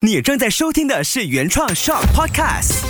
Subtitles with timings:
[0.00, 2.84] 你正在收听的是原创 Shock podcasts。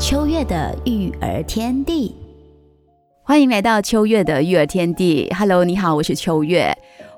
[0.00, 2.16] 秋月的育儿天地，
[3.22, 5.30] 欢迎来到秋月的育儿天地。
[5.38, 6.74] Hello，你好，我是秋月。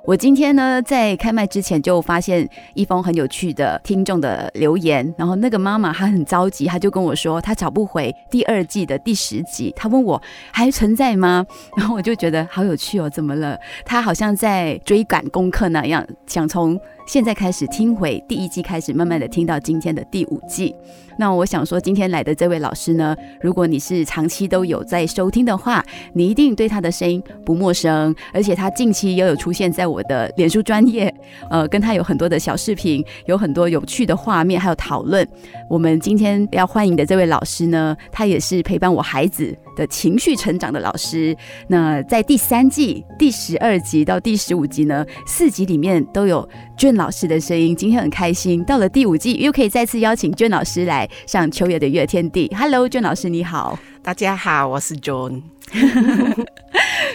[0.06, 10.20] 我今天呢，在开麦之前就发现一封很有趣的听众的留言，然后那个妈妈她很着急，她就跟我说她找不回第二季的第十集，她问我
[10.52, 11.46] 还存在吗？
[11.74, 13.58] 然后我就觉得好有趣哦，怎么了？
[13.82, 20.74] 她好像在追赶功课那样，想从现在开始听回第一季开始，慢慢的听到今天的第五季。
[21.16, 31.14] 那我想说，今天来的这位老师呢，如果你是长期都有在收听的话，你一定对他的声音不陌生，而且他近期也有出现在我的脸书专业，
[31.50, 35.26] 呃，跟他有很多的小视频，有很多有趣的画面，还有讨论。
[35.68, 41.36] 我们今天要欢迎的这位老师呢，他也是陪伴我孩子的情绪成长的老师。
[41.68, 47.74] 那在第三季第十二集到第十五集呢，四集里面都有娟老师的声音。
[47.74, 52.50] 今天很开心，到了第五季又可以再次邀请娟老师来上秋月的月天地。
[52.56, 53.78] Hello，娟老师你好。
[54.02, 55.42] 大家好，我是 John。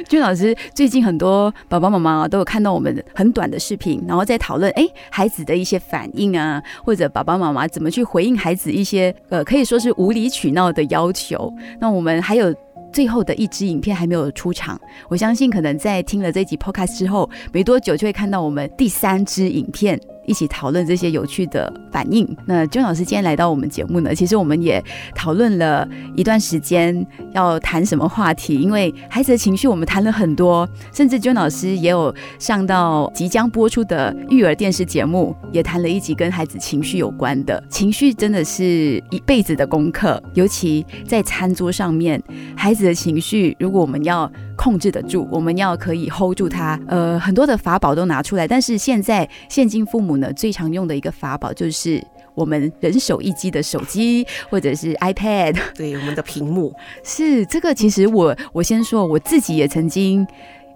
[0.08, 11.52] 俊老师，最近很多爸爸妈妈都有看到我们很短的视频，然后在讨论哎孩子的一些反应啊，或者爸爸妈妈怎么去回应孩子一些呃可以说是无理取闹的要求。
[11.80, 12.54] 那我们还有
[12.92, 20.00] 最后的一支影片还没有出场，我相信可能在听了这集 Podcast 之后，没多久就会看到我们第三支影片。
[20.30, 22.38] 一起讨论这些有趣的反应。
[22.46, 24.82] 那娟老师今天来到我们节目呢，其实我们也
[25.16, 37.64] 讨论了一段时间要谈什么话题，因为孩子的情绪我们谈了很多，甚至娟老师也有上到即将播出的育儿电视节目，也谈了一集跟孩子情绪有关的。
[37.68, 42.22] 情绪真的是一辈子的功课，尤其在餐桌上面，
[42.56, 50.19] 孩子的情绪如果我们要控制得住，我们要可以 hold 住他，呃，很多的法宝都拿出来，但是现在现今父母。
[50.34, 52.04] 最常用的一个法宝就是
[52.36, 57.74] 我们人手一机的手机或者是 iPad， 对我们的屏幕是这个。
[57.74, 60.26] 其实我我先说我自己也曾经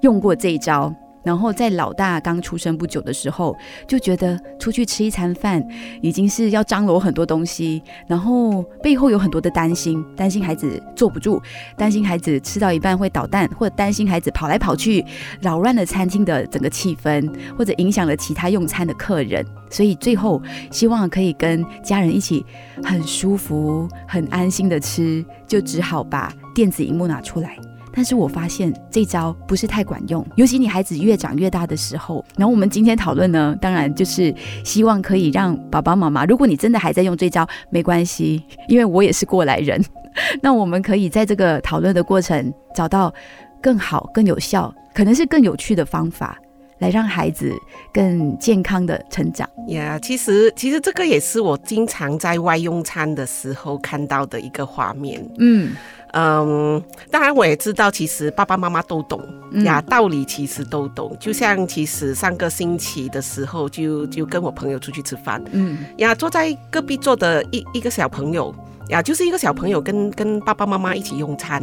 [0.02, 0.94] 用过这一招。
[1.24, 3.56] 然后在老大刚出生不久的时候，
[3.88, 5.66] 就觉得出去吃一餐饭
[6.02, 11.42] 已经是要张罗很多东西，然后背后有很多的担心，担心孩子坐不住，
[11.78, 15.04] 担心孩子吃到一半会捣蛋，或者担心孩子跑来跑去
[15.42, 19.46] 扰乱了餐厅的整个气氛，或者影响了其他用餐的客人。
[19.70, 22.46] 所以最后希望可以跟家人一起
[22.84, 27.58] 很舒服、很安心的吃，就只好把电子荧幕拿出来。
[27.96, 32.26] 但是我发现这招不是太管用，尤其你孩子越长越大的时候。
[32.36, 34.34] 然后我们今天讨论呢，当然就是
[34.64, 39.80] 希望可以让爸爸妈妈，如果你真的还在用这招，没关系，因为我也是过来人。
[40.42, 43.14] 那我们可以在这个讨论的过程找到
[43.62, 46.38] 更好、更有效，可能是更有趣的方法，
[46.80, 47.52] 来让孩子
[47.94, 49.48] 更健康的成长。
[49.68, 55.24] 呀，其实其实这个也是我经常在外用餐的时候看到的一个画面。
[55.38, 55.76] 嗯。
[56.14, 59.20] 嗯，当然我也知道，其实爸爸妈妈都懂
[59.66, 61.16] 呀，道理其实都懂。
[61.20, 68.54] 就像其实上个星期的时候，就就跟我朋友出去吃饭，嗯，呀，坐在隔壁坐的一一个小朋友
[68.90, 71.60] 呀，就是一个小朋友跟跟爸爸妈妈一起用餐，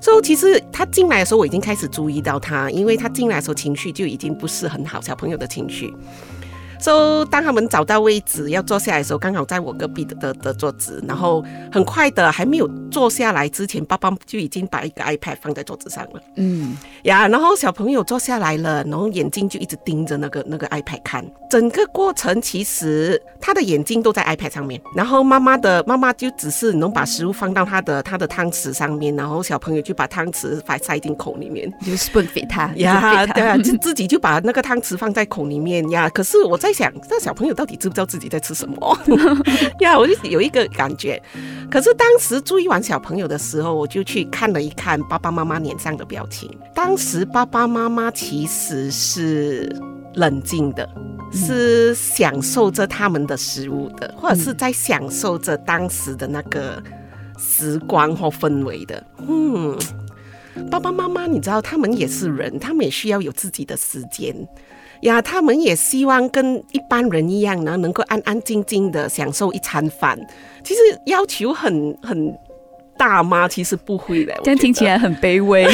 [0.00, 5.94] 所以其实他进来的时候，我已经开始注意到他，因为他进来的时候情绪就已经不是很好，小朋友的情绪。
[6.80, 16.20] So, 当他们找到位置要坐下来的时候，刚好在我隔壁的的的桌子，然后很快的还没有坐下来之前，爸爸就已经把一个 iPad 放在桌子上了。
[16.36, 21.24] 嗯，呀，然后小朋友坐下来了，然后眼睛就一直盯着那个那个 iPad 看。
[21.50, 36.08] 整个过程其实他的眼睛都在 iPad 上面，然后妈妈的妈妈就只是能把食物放到他的他的汤匙上面，然后小朋友就把汤匙塞塞进口里面，就 spoon feed 他呀，对啊，就自己就把那个汤匙放在口里面呀。
[36.08, 36.69] 可是我在。
[36.70, 38.98] 在想，这小朋友到底知不知道自己在吃什么？
[39.80, 41.20] 呀，我就有一个感觉。
[41.68, 46.48] 可是当时注意完小朋友的时候，我就去看了一看爸爸妈妈脸上的表情。
[46.72, 49.74] 当时爸爸妈妈其实是
[50.14, 50.88] 冷静的，
[51.32, 56.80] 是享受着他们的食物的，或者是在享受着当时的那个
[57.36, 59.04] 时光或氛围的。
[59.26, 59.76] 嗯，
[60.70, 64.34] 爸爸妈妈，你知道，他们也是人，他们也需要有自己的时间。
[65.02, 70.18] 呀，他们也希望跟一般人一样呢，能够安安静静的享受一餐饭。
[70.62, 72.36] 其实要求很很
[72.98, 73.48] 大吗？
[73.48, 75.62] 其实不会的，这样听起来很卑微。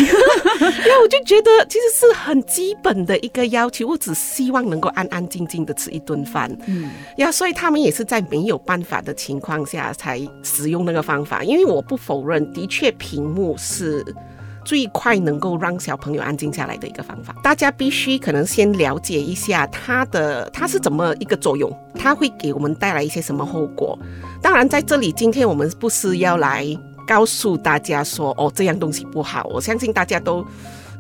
[0.59, 6.51] 因为我就觉得其实是很基本的一个要求，我只希望能够安安静静的吃一顿饭。
[6.67, 11.43] 嗯，呀，所以他们也是在没有办法的情况下才使用那个方法。
[11.43, 14.05] 因为我不否认，的确屏幕是。
[14.67, 23.97] 最快能够让小朋友安静下来的一个方法，大家必须可能先了解一下它的它是怎么一个作用，它会给我们带来一些什么后果。
[24.43, 26.67] 当然，在这里今天我们不是要来
[27.07, 30.45] 告诉大家说哦这样东西不好，我相信大家都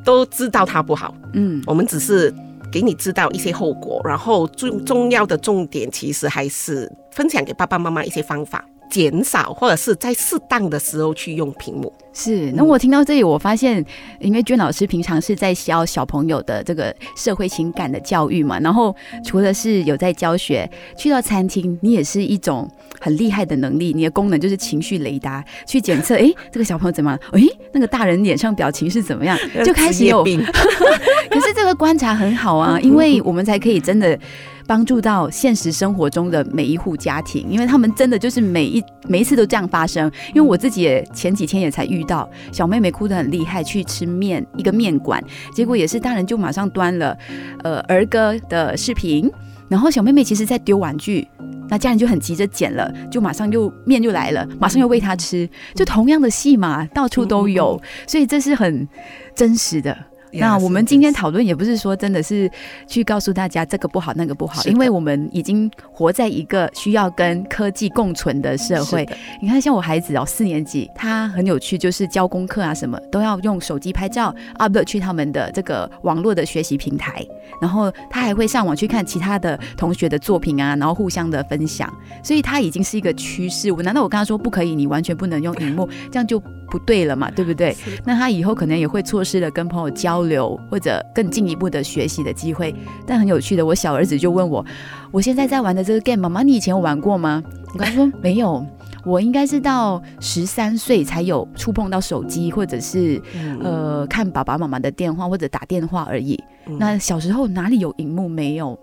[0.04, 1.12] 都知道它不好。
[1.32, 2.32] 嗯，我们只是
[2.70, 8.64] 给你知道一些后果，然后最重要的重点其实还是分享给爸爸妈妈一些方法。
[8.90, 11.92] 减少，或者是在适当的时候去用屏幕。
[12.12, 13.84] 是，那我听到这里，我发现，
[14.20, 22.66] 因为娟老师平常是在教小朋友的这个社会情感的教育嘛，然后除了是有在教学，去到餐厅，你也是一种
[22.98, 23.92] 很厉害的能力。
[23.92, 27.18] 你的功能就是情绪雷达，去检测，哎，这个小朋友怎么？
[27.32, 27.42] 哎，
[27.72, 29.38] 那个大人脸上表情是怎么样？
[29.62, 30.24] 就开始有。
[31.28, 34.18] 可是这个观察很好啊，因为我们才可以真的。
[34.66, 40.10] 帮助到现实生活中的每一户家庭，因为他们真的就是每一每一次都这样发生。
[40.34, 45.22] 因为我自己也前几天也才遇到小妹妹哭得很厉害，去吃面一个面馆，
[45.54, 47.16] 结果也是大人就马上端了
[47.62, 49.30] 呃儿歌的视频，
[49.68, 51.26] 然后小妹妹其实在丢玩具，
[51.68, 58.88] 那家人就很急着捡了，就马上又面又来了，马上又喂她吃，就同样的戏嘛，到处都有，所以这是很
[59.34, 59.96] 真实的。
[60.38, 62.50] 那我们今天讨论也不是说真的是
[62.86, 69.08] 去告诉大家这个不好那个不好，因为我们已经活在一个需要跟科技共存的社会。
[69.40, 77.24] 你看，像我孩子哦，四年级，他很有趣，就是教功课啊什么都要用手机拍照，upload 去他们的这个网络的学习平台，
[77.60, 81.92] 然后他还会上网去看其他的同学的作品啊，然后互相的分享，
[82.22, 83.70] 所以他已经是一个趋势。
[83.72, 86.42] 我难道我跟他说不可以，你完全不能用荧幕，这样就
[86.76, 87.74] 不对了嘛，对不对？
[88.04, 90.26] 那他以后可能也会错失了跟朋友交。
[90.26, 92.74] 流或者更进一步的学习的机会，
[93.06, 94.64] 但很有趣的，我小儿子就问我
[95.12, 97.40] ：“我现在在玩的这个 game，妈妈，你以前有玩过吗？”
[97.72, 98.66] 我跟他说：“没有，
[99.04, 103.22] 我应该是到十三岁才有触碰到手机，或者是
[103.62, 106.42] 呃看爸爸妈妈的电话或者打电话而已。
[106.78, 108.28] 那小时候哪里有荧幕？
[108.28, 108.76] 没有。”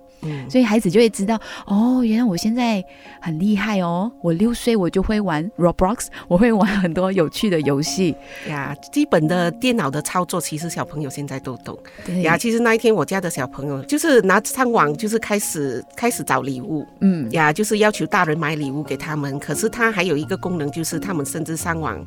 [0.50, 2.84] 所以孩子就会知道哦，原来我现在
[3.22, 4.12] 很厉害哦！
[4.22, 8.16] 我六岁我就会玩 Roblox，我会玩很多有趣的游戏
[8.48, 8.76] 呀。
[8.92, 12.38] 基本的电脑的操作，其实小朋友现在都懂对呀。
[12.38, 19.40] 其实那一天我家的小朋友就是拿上网，就是开始开始找礼物，嗯呀，就是要求大人买礼物给他们。
[19.40, 22.04] 可是他还有一个功能，就是他们甚至上网，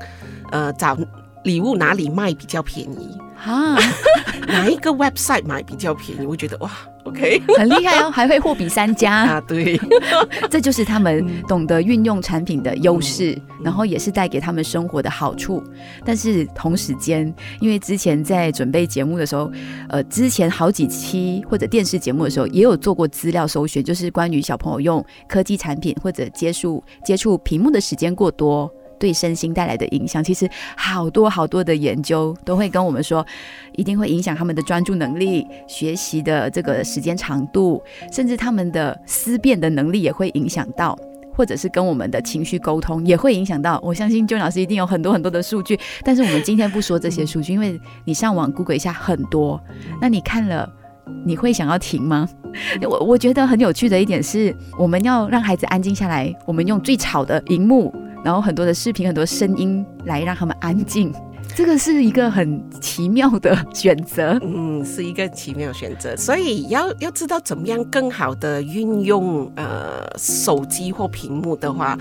[0.51, 0.97] 呃，找
[1.45, 3.77] 礼物哪里卖比较便宜啊？
[4.49, 6.27] 哪一个 website 买比较便宜？
[6.27, 6.71] 我觉得哇。
[7.07, 9.41] OK，很厉害哦， 还会货比三家啊！
[9.47, 9.81] 对，
[10.51, 15.63] 这就是他们懂得运用产品的优势，然后也是带给他们生活的好处。
[16.05, 19.51] 但是同时间，因为之前在准备节目的时候，
[19.89, 28.69] 呃，之前好几期或者电视节目的时候，也有做过资料搜寻，就是关于小朋友用科技产品或者接触接触屏幕的时间过多。
[28.99, 33.25] 对身心带来的影响，其实好多好多的研究都会跟我们说，
[33.77, 37.83] 一定会影响他们的专注能力、学习的这个时间长度，
[38.13, 40.99] 甚至他们的思辨的能力也会影响到，
[41.35, 43.79] 或者是跟我们的情绪沟通也会影响到。
[43.83, 49.61] 我相信周老师一定有很多很多的数据，但是我们今天不说这些数据，因为你上网 Google 一下很多，
[50.01, 50.69] 那你看了
[51.25, 52.29] 你会想要停吗？
[52.83, 57.95] 我我觉得很有趣的一点是，我们要让孩子安静下来，我们用最吵的荧幕。
[58.27, 61.15] 然后很多的视频，很多声音来让他们安静，
[61.55, 64.37] 这个是一个很奇妙的选择。
[64.43, 66.17] 嗯，是一个奇妙选择。
[66.17, 71.97] 所以要要知道怎么样更好的运用呃手机或屏幕的话。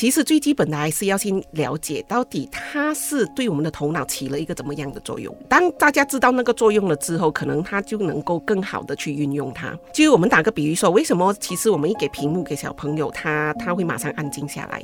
[0.00, 5.36] 其实最基本的还是要先了解到底它是对我们的头脑起了一个怎么样的作用。
[5.46, 9.78] 当大家知道那个作用了之后，可能它就能够更好的去运用它。
[9.92, 14.82] 就我们打个比喻说，为什么其实我们一给屏幕给小朋友，他他会马上安静下来？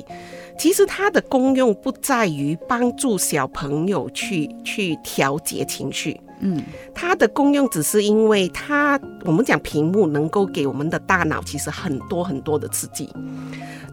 [0.55, 6.21] 其实它的功用不在于帮助小朋友去去调节情绪。
[6.39, 6.61] 嗯，
[6.93, 13.09] 它的功用只是因为它，我们讲屏幕能够给我们的大脑其实很多很多的刺激，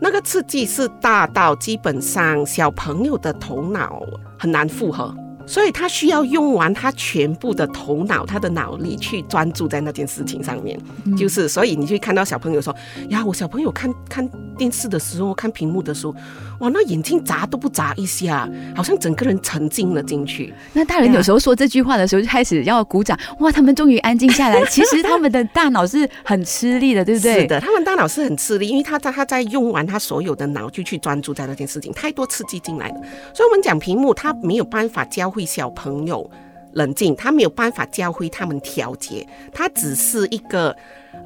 [0.01, 4.03] 那个刺激是大到基本上小朋友的头脑
[4.39, 5.15] 很难负荷。
[5.47, 10.81] 所以他需要用完他全部的头脑，他的脑力去专注在那件事情上面。
[11.19, 12.75] 就是，所以你去看到小朋友说
[13.11, 16.15] ：“呀，我小朋友看看电视的时候，看屏幕的时候，
[16.61, 20.52] 哇，那眼睛眨都不眨一下，好像整个人沉浸了进去。
[20.73, 24.64] 那大人有时候说这句话的时候，就开始要鼓掌，哇，他们终于安静下来。
[24.70, 27.40] 其实他们的大脑是很吃力的，对不对？
[27.40, 32.94] 是的，他们大脑是很吃力，因为他在他在用完他所有的脑，就去专注在那件事情，太多刺激进来了。
[33.34, 36.30] 所以，我们讲屏幕，他没有办法教会小朋友
[36.75, 40.75] 冷静，他没有办法教会他们调节，他只是一个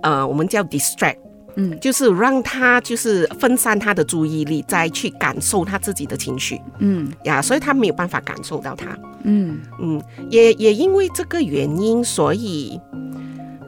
[0.02, 1.16] 呃，我们叫 distract。
[1.58, 6.60] 嗯，就是让他就是分散他的注意力，再去感受他自己的情绪。
[6.78, 8.96] 嗯呀，所以他没有办法感受到他。
[9.24, 10.00] 嗯嗯，
[10.30, 12.80] 也也因为这个原因，所以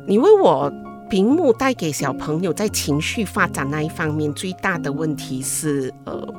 [0.06, 0.72] 你问我
[1.10, 6.34] 屏幕带给小朋友在情绪发展那一方面最大的问题是呃。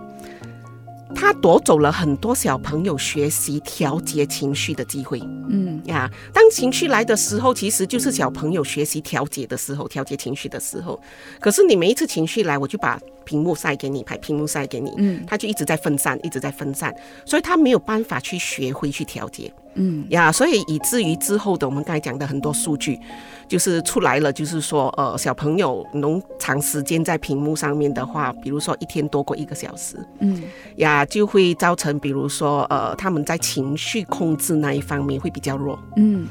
[1.13, 5.19] 他夺走了很多小朋友学习调节情绪的机会。
[5.49, 10.99] 嗯呀，当情绪来的时候，其实就是小朋友学习调节的时候，调节情绪的时候。
[11.39, 12.99] 可是你每一次情绪来，我就把
[13.31, 16.93] 屏幕塞给你，拍屏幕塞给你，嗯，他就一直在分散，一直在分散，
[17.25, 19.49] 所以他没有办法去学会去调节。
[19.75, 22.99] 嗯呀，所以以至于之后的我们刚才讲的很多数据。
[23.47, 30.41] 就是出来了，就是说，呃，小朋友能长时间在屏幕上面的话，比如说一天多过一个小时，嗯，
[30.77, 36.25] 呀，就会造成，比如说，呃，他们在情绪控制那一方面会比较弱，嗯。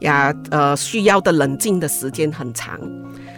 [0.00, 2.78] 呀，呃，需要的冷静的时间很长，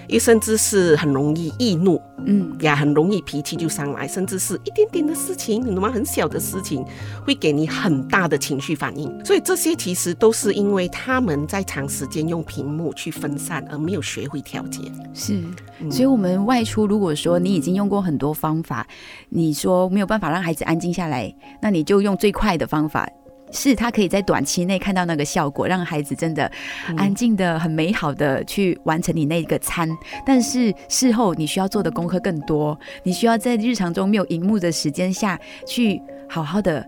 [0.09, 5.91] 也甚至是很容易易怒，嗯，呀，很容易脾气就上来，甚至是一点点的事情，你懂吗？
[5.91, 6.85] 很小的事情
[7.25, 14.81] 会给你很大的情绪反应，所以这些其实都是因为他们在长时间用屏幕去分散，而没有学会调节。
[15.15, 15.43] 是，
[15.91, 18.87] 所以我们外出，如果说你已经用过很多方法，
[19.29, 23.09] 你说没有办法让孩子安静下来，那你就用最快的方法。
[23.57, 26.51] 是他可以在短期内看到那个效果，让孩子真的
[26.97, 29.89] 安静的、很美好的去完成你那个餐。
[30.27, 36.87] 但是事后你需要做的功课更多，你需要在日常中没有荧幕的时间下去好好的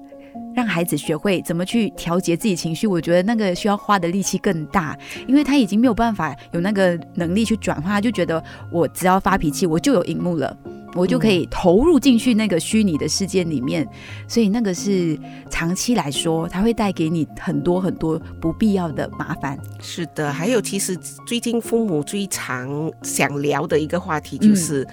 [0.55, 2.87] 让孩子学会怎么去调节自己情绪。
[2.87, 8.43] 我觉得那个需要花的力气更大，因为他已经没有办法有那个能力去转化，就觉得
[8.73, 10.57] 我只要发脾气，我就有荧幕了。
[10.95, 13.87] 我就可以投入进去那个虚拟的世界里面，
[14.27, 15.17] 所以那个是
[15.51, 19.57] 长期来说，它会带给你很多很多不必要的麻烦。
[19.81, 24.85] 是的，还有其实最近父母最常想聊的一个话题就是，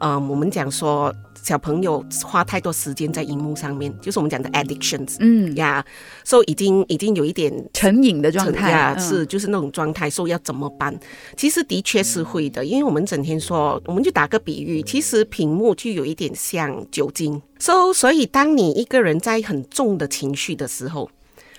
[0.00, 1.14] 嗯，我们讲说。
[1.46, 5.54] 小朋友花太多时间在荧幕上面，就是我们讲的 addictions，嗯。
[5.54, 5.84] 呀，
[6.24, 10.98] 所以已经已经有一点成瘾的状态呀，是就是那种状态，所以要怎么办？
[11.36, 21.08] 其实的确是会的，因为我们整天说，我们就打个比喻，其实屏幕就有一点像酒精，，so 所以当你一个人在很重的情绪的时候，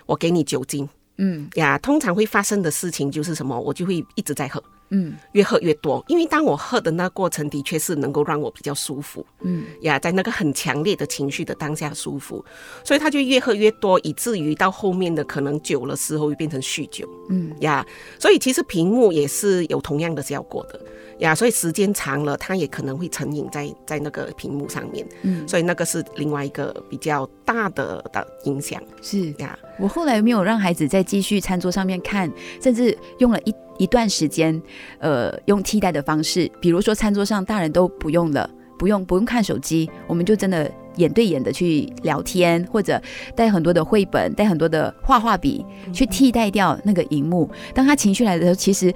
[0.06, 1.48] 我给你酒精，嗯。
[1.56, 4.62] 呀，通常会发生的事情就是什么，我就会一直在喝。
[4.90, 9.66] 嗯，越喝越多，因为当我喝的那过程的确是能够让我比较舒服，嗯。
[9.82, 12.44] 呀，在那个很强烈的情绪的当下舒服，
[12.84, 17.54] 所以他就越喝越多，以至于到后面的可能久了时候会变成酗酒，嗯。
[17.60, 17.86] 呀，
[18.20, 20.80] 所以其实屏幕也是有同样的效果的。
[21.20, 28.82] 呀，所以时间长了，他也可能会成瘾在在那个屏幕上面，嗯，所以那个是另外一个比较大的的影响。
[29.02, 29.32] 是。
[29.40, 34.62] 呀，我后来没有让孩子再继续餐桌上面看，甚至用了一一段时间，
[35.00, 43.02] 呃，用替代的方式，比如说餐桌上大人都不用了，不用不用看手机，我们就真的眼对眼的去聊天，或者
[43.36, 47.50] 带很多的绘本，带很多的画画笔去替代掉那个荧幕。
[47.74, 48.94] 当他情绪来的时候，其实。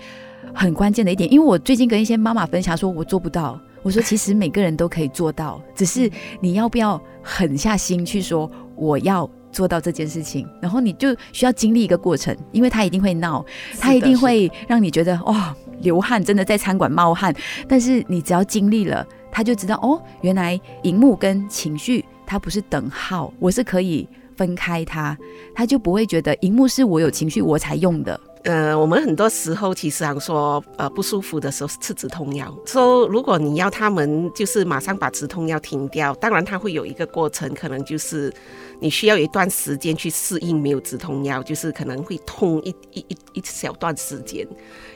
[0.53, 3.57] 很关键的一点，因为我最近跟一些妈妈分享，说我做不到。
[3.83, 6.11] 我说其实每个人都可以做到，只是
[6.41, 10.47] 你要不要狠下心去说我要做到这件事情。
[10.61, 13.45] 然后你就需要经历一个过程，因为他一定会闹，
[13.79, 17.35] 他一定会让你觉得哇流汗，真的在餐馆冒汗。
[17.67, 25.17] 但是你只要经历了，他就知道哦，原来荧幕跟情绪它不是等号，我是可以分开它，
[25.53, 28.19] 他就不会觉得荧幕是我有情绪我才用的。
[28.43, 32.51] 呃，我们很多时候其实说，呃，不舒服的时候吃止痛药。
[32.65, 38.33] 说如果你要他们就是马上把止痛药停掉，当然它会有一个过程，可能就是
[38.81, 44.45] 你需要一段时间去适应没有止痛药，就是可能会痛一一一一小段时间。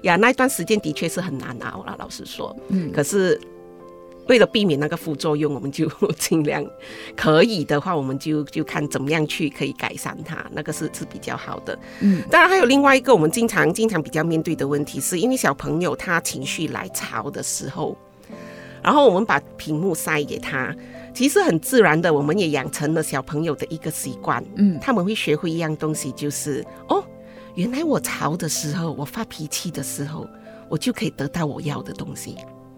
[0.02, 2.54] 呀，那一段时间的确是很难熬了，老实说。
[2.68, 3.40] 嗯，可是。
[4.28, 5.88] 为了避免那个副作用，我们就
[6.18, 6.66] 尽量
[7.16, 11.78] 可以的话，我们就就看怎么样去可以改善它，那个是是比较好的。
[12.02, 17.96] 嗯，当然还有另外一个我们经常经常比较面对的问题，是因为小朋友他情绪来潮的时候，
[18.82, 20.76] 然后我们把屏幕塞给他，
[21.16, 24.44] 其实很自然的，我们也养成了小朋友的一个习惯。
[24.58, 27.02] 嗯，他们会学会一样东西，就是哦，
[27.56, 30.28] 原来我吵的时候，我发脾气的时候，
[30.70, 32.36] 我就可以得到我要的东西。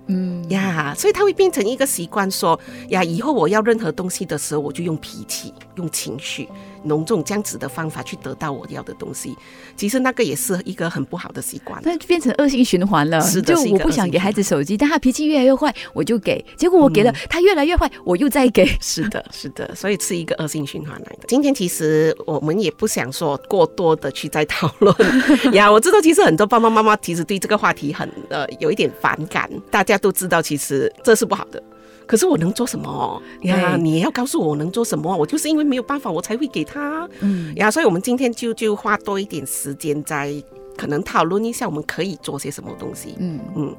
[0.10, 2.58] 嗯呀，所以他会变成一个习惯，说
[2.90, 6.48] 呀，以后我要任何东西的时候，我就用脾气、用情绪。
[6.86, 9.36] 用这种这样子的方法去得到我要的东西，
[9.76, 13.20] 其实那个也是一个很不好的习惯，那就变成恶性循环了。
[13.22, 16.44] 是的，就我不想给孩子手机，但他脾气越来越坏，我就给。
[16.56, 18.66] 结果我给了他越来越坏，我又再给。
[18.82, 21.20] 是的，是的，所以是一个恶性循环来的。
[21.28, 24.96] 今天其实我们也不想说过多的去再讨论
[25.54, 25.72] 呀。
[25.72, 31.62] 我知道其实很多爸爸妈妈其实对这个话题很呃有一点反感，大家都知道其实这是不好的。
[32.08, 33.76] 可是我能做什么呀？
[33.76, 35.16] 你也要告诉我我能做什么？
[35.16, 37.08] 我就是因为没有办法，我才会给他。
[37.20, 40.34] 嗯呀，所以我们今天就就花多一点时间在
[40.78, 43.16] 可能讨论一下，我们可以做些什么东西。
[43.20, 43.76] 嗯嗯。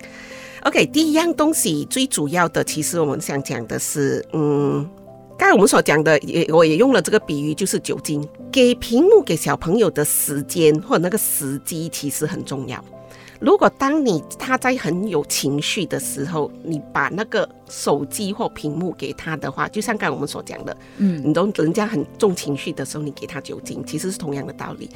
[0.64, 4.86] OK，第一样东西最主要的，其实我们想讲的是，嗯，
[5.38, 12.84] 刚才我们所讲的，也我也用了这个比喻，就是酒精给屏幕给小朋友的时间或者那个时机，其实很重要。
[13.40, 24.90] 如果当你他在很有情绪的时候，你把那个手机或屏幕给他的话，就像刚才我们所讲的，嗯，你都人家很重情绪的时候，你给他酒精，其实是同样的道理。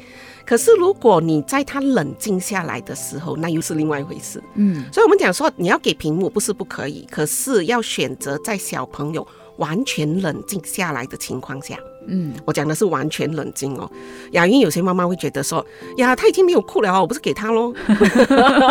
[0.45, 4.83] 可是如果你在他冷静下来的时候，那又是另外一回事，嗯。
[4.91, 9.25] 所以我们讲说，你要给屏幕不是不可以，可是要选择在小朋友
[9.57, 11.77] 完全冷静下来的情况下。
[12.07, 13.89] 嗯，我讲的是完全冷静哦。
[14.31, 15.65] 雅云有些妈妈会觉得说，
[15.97, 17.73] 呀，他已经没有哭了，我不是给他喽。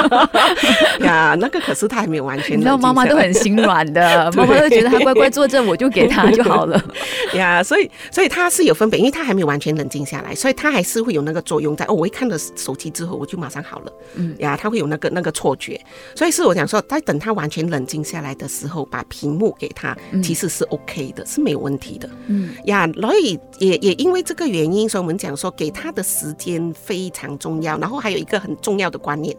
[1.01, 2.57] 呀，那个可是他还没有完全。
[2.59, 6.83] 你知道妈妈都很心软的， 妈妈都觉得他乖乖坐正，我就给他就好了。
[7.35, 11.85] 呀，所以所以他是有分别，因为他还没有完全冷静下来，所以他还是会有那个作用在。
[11.87, 13.93] 哦，我一看了手机之后，我就马上好了。
[14.15, 15.81] 嗯，呀，他会有那个那个错觉，
[16.15, 22.09] 所以是我讲说，在等他完全冷静下来的时候，把屏幕给他，其实是 OK 的，是没有问题的。
[22.27, 23.39] 嗯，呀，所以。
[23.59, 27.79] 也也因为这个原因，所以我们讲说给他的时间非常重要。
[27.79, 29.37] 然后还有一个很重要的观念，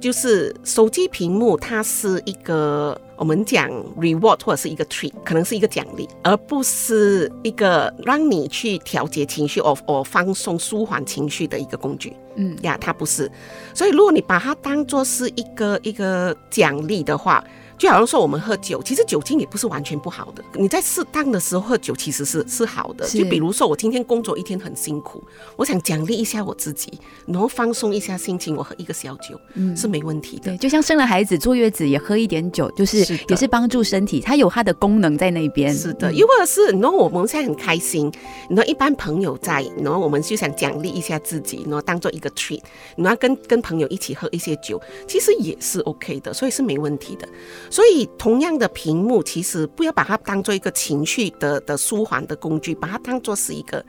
[0.00, 12.12] 就是手机屏幕它是一个我们讲 reward 或者是一个 treat，可能是一个奖励，而不是一个让你去调节情绪、或或放松、舒缓情绪的一个工具。
[12.36, 13.28] 嗯呀，它不是。
[13.74, 17.42] 所以如果你把它当做是一个一个奖励的话，
[17.78, 20.42] 就好像说我们喝酒，其实酒精也不是完全不好的。
[20.54, 23.06] 你在适当的时候喝酒，其实是是好的。
[23.06, 25.22] 就比如说我今天工作一天很辛苦，
[25.56, 26.92] 我想奖励一下我自己，
[27.26, 30.50] 然后放松一下心情，我喝一个小酒，嗯，是没问题的。
[30.50, 35.72] 对，就像生了孩子坐月子也喝一点酒，就是也是帮助身体，它有它的功能在那边。
[35.72, 38.12] 是的，又或者是然后我们现在很开心，
[38.48, 42.60] 然后一般朋友在，然后我们就想奖励一下自己，然后当做一个 treat，
[42.96, 47.28] 然后跟跟朋友一起喝一些酒，其实也是 OK 的，所以是没问题的。
[47.70, 53.84] 所以，同样的屏幕，其实不要把它当做一个情绪的的舒缓的工具，把它当做是一个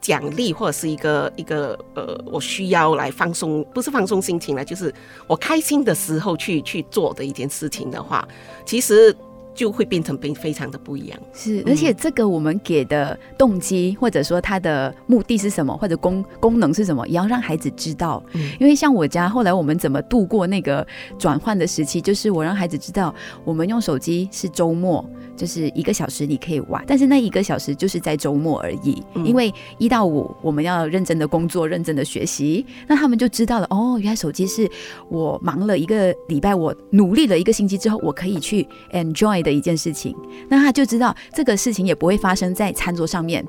[0.00, 4.94] 奖励或者是一个一个呃，我需要来放松，不是放松心情了，就是
[5.26, 8.26] 我开心的时候去去做的一件事情的话，
[8.64, 9.16] 其实。
[9.56, 18.22] 就会变成非非常的不一样，是，而且这个我们给的动机或者说它的目的是什么，或者功功能是什么，也要让孩子知道。
[18.60, 20.86] 因为像我家后来我们怎么度过那个
[21.18, 23.14] 转换的时期，就是我让孩子知道，
[23.44, 25.02] 我们用手机是周末。
[25.36, 29.02] 就是一个小时你可以玩，但是那一个小时就是在周末而已。
[29.24, 34.68] 因为一到五我们要认真的工作、认真的学习，那他们就知道了哦，原来手机是
[35.08, 40.16] 我忙了一个礼拜，我努力了一个星期之后，我可以去 enjoy 的一件事情。
[40.48, 43.44] 那他就知道这个事情也不会发生在餐桌上面，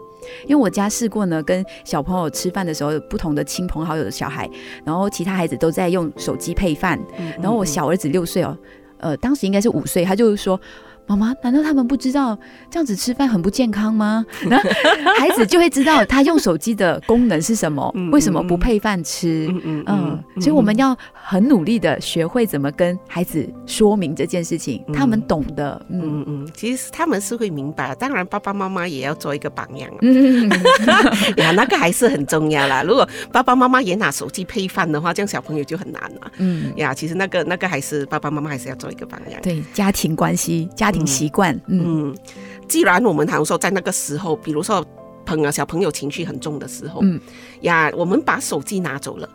[0.45, 4.50] 因为我家试过呢，跟小朋友吃饭的时候，不同的亲朋好友的小孩，
[4.84, 7.00] 然后其他孩子都在用手机配饭，
[7.41, 8.58] 然后我小儿子六岁哦，
[8.97, 10.60] 呃，当时应该是五岁，他就是说。
[11.08, 12.38] 妈妈，难道他们不知道
[12.70, 14.26] 这样子吃饭很不健康吗？
[14.48, 14.58] 那
[15.17, 19.48] 孩子就会知道他用手机的功能是什么，为什么不配饭吃？
[19.63, 25.82] 嗯嗯，所以我们要很努力的学会怎么跟孩子说明这件事情，他们懂的。
[25.89, 29.89] 嗯嗯，其实他们是会明白，当然爸爸妈妈也要做一个榜样。
[30.02, 30.50] 嗯，
[31.38, 32.84] 呀，那个还是很重要啦。
[32.84, 36.32] 如果爸爸妈妈也拿手机配饭的话，这样小朋友就很难了。
[36.38, 39.39] 嗯，呀，其实那个那个还是爸爸妈妈还是要做一个榜样。
[39.41, 40.96] 对，家庭关系，家庭。
[41.05, 42.15] 习惯，嗯，
[42.67, 44.86] 既然我们常说在那个时候，比如说
[45.25, 47.19] 朋友小朋友情绪很重的时候，嗯。
[47.62, 49.29] 呀，我们把手机拿走了。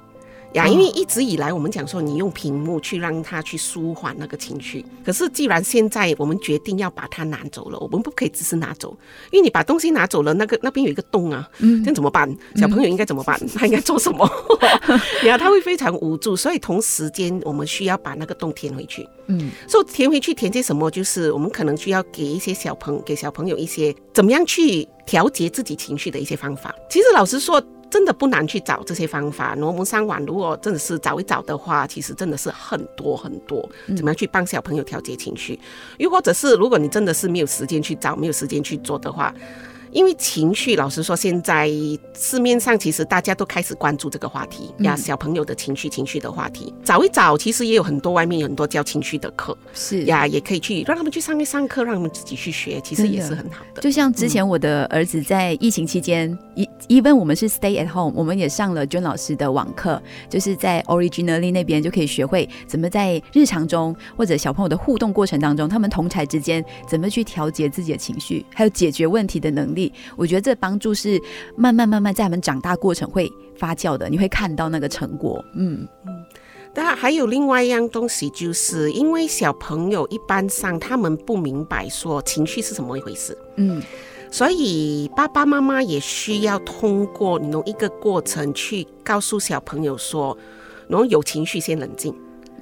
[0.55, 4.85] 呀，因为一直以来我们讲说，你用屏幕去让他去舒缓那个情绪。
[5.05, 8.97] 可是既然现在我们决定要把它拿走了，我们不可以只是拿走，
[9.31, 12.29] 因为你把东西拿走了，那个那边有一个洞啊，嗯，这怎么办？
[12.57, 13.41] 小朋友应该怎么办？
[13.55, 14.29] 他应该做什么？
[15.25, 16.37] 呀， 他会非常无助。
[16.37, 19.09] 所以同时间，我们需要把那个洞填回去。
[19.29, 20.91] 嗯，所以填回去填些什么？
[20.91, 26.75] 就是我们可能需要给一些小朋给小朋友一些怎么样去调节自己情绪的一些方法。
[26.91, 27.63] 其实老实说。
[27.93, 29.55] 真的不难去找这些方法。
[29.61, 35.61] 我们上网如果真的是找一找的话，其实真的是很多很多，怎么样去帮小朋友调节情绪？
[35.99, 39.33] 又或者是如果你真的是没有时间去找，没有时间去做的话。
[39.93, 41.71] 因为情绪，老实说，现在
[42.15, 53.83] 市面上其实大家都开始关注这个话题呀，小朋友的情绪、情绪的话题，找一找，其实也有很多外面有很多教情绪的课，是呀，也可以去让他们去上一上课，让他们自己去学，其实也是很好的。
[53.83, 69.82] 就像之前我的儿子在疫情期间，一一般我们是 stay at home，我们也上了娟老师的网课，就是在 Originally 那边就可以学会怎么在日常中或者小朋友的互动过程当中，他们同才之间怎么去调节自己的情绪，还有解决问题的能力。
[70.17, 71.19] 我觉得这帮助是
[71.57, 75.43] 慢慢慢慢在他们长大过程会发酵的，你会看到那个成果。
[75.55, 76.25] 嗯嗯，
[76.75, 83.37] 当然还有另外一样东西，就是因为小朋友一般上他们不明白说情绪是什么一回事。
[83.57, 83.83] 嗯，
[84.31, 90.37] 所以爸爸妈妈也需要通过你一个过程去告诉小朋友说，
[90.89, 92.15] 然后有情绪先冷静。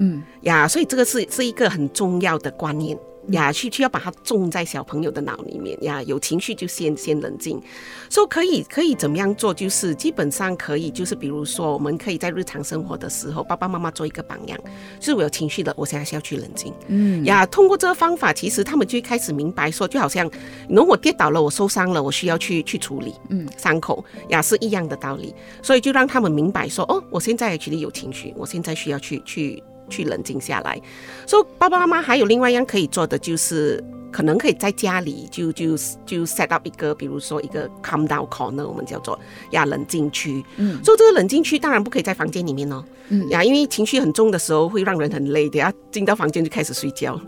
[0.03, 2.99] 嗯呀，所以这个是是一个很重要的观念。
[3.33, 7.61] 呀，去去要把它种在小朋友的脑里面呀，有情绪就先先冷静，
[8.09, 9.53] 说可以可以怎么样做？
[9.53, 14.59] 就是基本上可以，就是比如说，我们可以在日常生活的时候，爸爸妈妈做一个榜样，
[14.99, 16.73] 就是我有情绪的，我现在是要去冷静。
[16.89, 20.31] 嗯呀，通过这个方法，其实他们就开始明白说，就好像，
[20.69, 29.63] 如果我跌倒了，我受伤了，我需要去去处理，嗯，伤口呀是一样的道理，所以就让他们明白说，哦，我现在其实有情绪，我现在需要去去。
[29.91, 30.81] 去冷静下来，
[31.27, 33.85] 所以爸爸妈妈还有另外一样可以做的就是。
[34.11, 39.19] 可能可以在家里就就就 set up 一个，比如说一个 calm down corner，我们叫做
[39.51, 40.45] 呀冷静区。
[40.57, 42.85] 嗯，所以这个冷静区当然不可以在房间里面哦。
[43.13, 47.21] 嗯呀，因为情绪很重的时候会让人很累，等下进到房间就开始睡觉。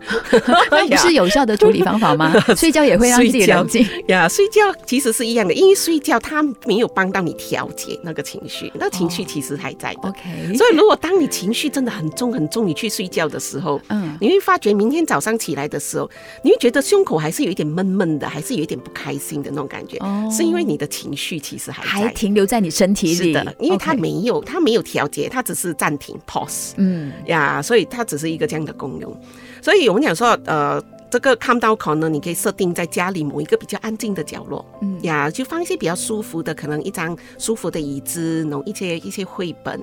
[0.71, 2.33] 那 不是有效的处理方法吗？
[2.55, 4.27] 睡觉也会让自己冷静呀。
[4.29, 10.07] 睡觉其实是一样的，因为睡觉它没有帮到你调节那个情绪，那情绪其实还在的。
[10.07, 10.55] OK。
[10.55, 16.09] 所以如果当你情绪真的很重很重，你去睡觉的时候，嗯，你会发觉明天早上起来的时候，
[16.43, 16.72] 你会觉得。
[16.73, 19.97] 的胸口还是有一点闷闷的，还是有一点不开心的那种感觉，
[20.29, 27.13] 是因为你的情绪其实还还停留在你身体里，是的，因为它没有，它没有调节，它只是暂停 pause，嗯。
[27.27, 29.15] 呀，所以它只是一个这样的功用，
[29.61, 30.83] 所以我们讲说，呃。
[31.13, 39.79] 这个看到口呢，你可以设定在家里某一个比较安静的角落，嗯呀，就放一些比较舒服的，可能一张舒服的椅子，弄一些一些绘本，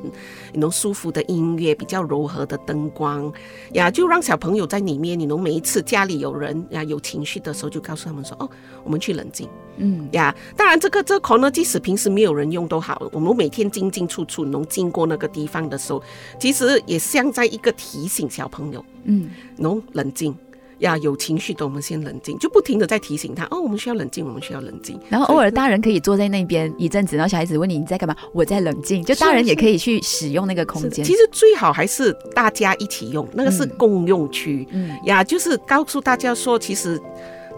[0.55, 3.33] 弄舒服的音乐，比较柔和的灯光，
[3.75, 5.17] 呀，就让小朋友在里面。
[5.17, 8.51] 你能每一次家里有人呀有情绪的时候，就告诉他们说：“哦，
[8.83, 16.03] 我们去冷静。”嗯呀，当然这个这口呢，即使平时没有人用都好，我们每天进进出出能经过那个地方的时候，
[16.41, 20.37] 其实也像在一个提醒小朋友，嗯，能冷静。
[20.81, 24.99] 呀，有情绪的我们先冷静，就不停的在提醒他哦，我们需要冷静，我们需要冷静。
[25.09, 29.03] 然后偶尔大人可以坐在那边一阵子，然后小孩子问你你在干嘛，我在冷静。
[29.05, 31.05] 就大人也可以去使用那个空间。
[31.05, 34.67] 其实最好还是大家一起用，那个是共用区。
[34.71, 37.01] 嗯，呀，就是告诉大家说，其实。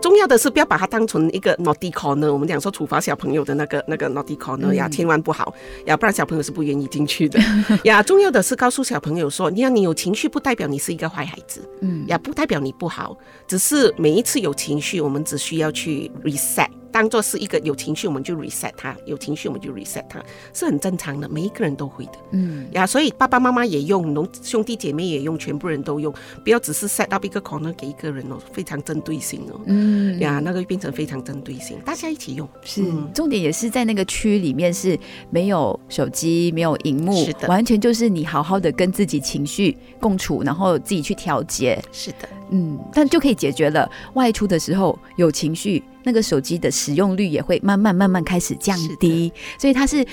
[0.02, 5.54] 重要的是不要把它当成一个 naughty corner，我们讲说处罚小朋友的那个那个 naughty corner 呀，千万不好，
[5.86, 7.40] 要不然小朋友是不愿意进去的
[7.84, 8.02] 呀。
[8.02, 16.68] 重要的是告诉小朋友说，你看你有情绪不代表你是一个坏孩子，嗯，呀不代表你不好，只是每一次有情绪，我们只需要去 reset。
[16.92, 22.12] 当做是一个有情绪，我们就 reset 它；有情绪，我们就 reset 它，是很正常的，每一个人都会的。
[22.32, 26.12] 嗯呀，所以爸爸妈妈也用，农兄弟姐妹也用，全部人都用，
[26.44, 29.60] 不要只是 set up 一个 corner 给一个人哦，非常针对性哦。
[29.66, 32.46] 嗯呀，那个变成非常针对性，大家一起用。
[32.62, 34.98] 是，重点也是在那个区里面是
[35.30, 41.82] 没有手机、没有荧幕，是的，完全就是你好好的跟自己情绪共处，然后自己去调节。
[41.90, 43.90] 是的，嗯，但就可以解决了。
[44.14, 45.82] 外出的时候有情绪。
[46.04, 50.04] 那个手机的使用率也会慢慢慢慢开始降低，所以它是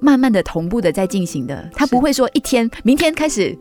[0.00, 3.56] 慢慢的同步的在进行的，它不会说一天明天开始。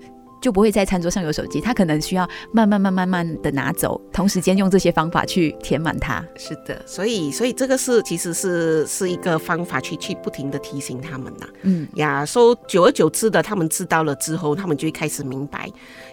[0.45, 6.23] 就不会在餐桌上有手机，他可能需要慢慢、慢、慢慢的拿走，同时间用这些方法去填满它。
[6.35, 11.47] 是的，所以，所以这个是其实是是一个方法，去去不停的提醒他们呐。
[11.63, 15.67] 嗯呀，说久而久之的，他们知道了之后，他们就会开始明白。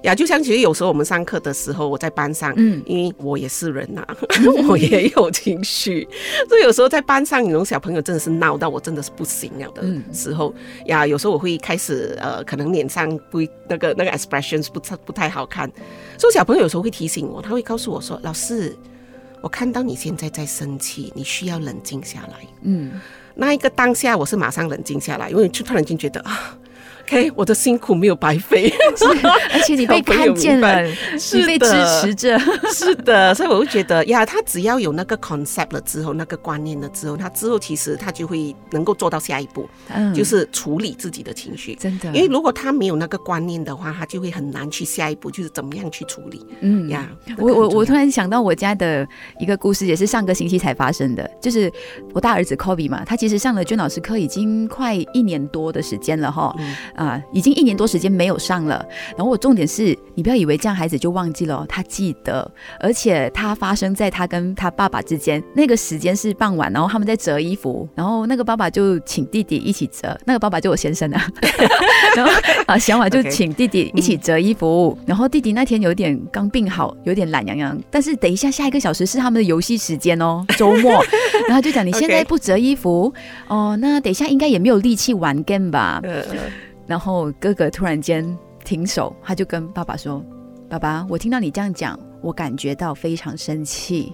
[0.04, 4.02] 呀，就像其实有时候我们上课的时候，我在班上，嗯，因为我也是人呐，
[4.66, 6.08] 我也有情绪，
[6.48, 10.54] 所以有时候在班上，那种小朋友真的是闹到我真的是不行了的时候，
[10.86, 14.21] 呀，有时候我会开始呃，可能脸上不那个那个。
[14.22, 15.70] Expressions 不太不太好看，
[16.18, 18.76] 所以小朋友有时候会提醒我，他会告诉我说：“老师，
[19.40, 23.00] 我看到你现在在生气，你需要冷静下来。”嗯，
[23.34, 26.56] 那一个当下我是马上冷静下来，因为就突然间觉得啊，
[27.02, 28.72] OK，我的辛苦没有白费，
[29.52, 32.38] 而且 你被看见了，你被支持着，
[32.72, 46.88] 是的，所以我会觉得呀，他只要有那个 concept 了之后，那个观念了之后，他之后其实他就会能够做到下一步，嗯，就是处理自己的情绪，真的，因为如果他没有那个观念的话，他就会很难去下一步，就是怎么样去处理，嗯。
[46.88, 49.06] 呀，我我我突然想到我家的
[49.38, 51.72] 一个故事，也是上个星期才发生的，就是
[52.12, 56.54] 我大儿子 Kobe 嘛，他其实上了娟老师课已经快一年多的时间了哈，
[56.94, 58.84] 啊，已经一年多时间没有上了。
[59.16, 62.50] 然后我重点是你不要以为这样孩子就忘记了，他记得，
[62.80, 71.26] 而且他发生在他跟他爸爸之间，那个时间是傍晚，然后他们在折衣服，然后那个爸爸就请弟弟一起折， 那个爸爸就我先生啊，
[72.16, 72.32] 然后
[72.66, 81.02] 啊小马就请弟弟一起折衣服，然后弟弟那天有点刚病好，有点懒洋洋，但是等一下下一个小时是他们的游戏时间哦，周末，
[81.48, 83.12] 然后就讲你现在不折衣服
[83.48, 86.00] 哦，那等一下应该也没有力气玩 game 吧。
[86.92, 88.22] 然后哥哥突然间
[88.66, 90.22] 停手，他就跟爸爸说
[90.68, 94.12] ：“爸爸，我听到你这样讲，我感觉到非常生气。